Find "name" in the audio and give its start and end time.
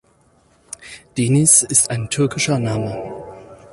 2.57-2.97